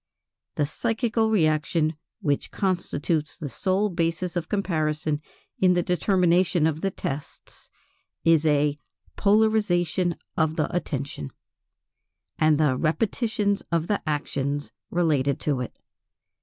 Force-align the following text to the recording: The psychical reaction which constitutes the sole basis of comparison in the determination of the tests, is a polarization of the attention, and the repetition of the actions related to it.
The 0.55 0.65
psychical 0.65 1.29
reaction 1.29 1.93
which 2.21 2.49
constitutes 2.49 3.37
the 3.37 3.49
sole 3.49 3.87
basis 3.89 4.35
of 4.35 4.49
comparison 4.49 5.21
in 5.59 5.75
the 5.75 5.83
determination 5.83 6.65
of 6.65 6.81
the 6.81 6.89
tests, 6.89 7.69
is 8.25 8.43
a 8.43 8.79
polarization 9.15 10.15
of 10.35 10.55
the 10.55 10.75
attention, 10.75 11.29
and 12.39 12.57
the 12.59 12.75
repetition 12.77 13.59
of 13.71 13.85
the 13.85 14.01
actions 14.09 14.71
related 14.89 15.39
to 15.41 15.59
it. 15.61 15.77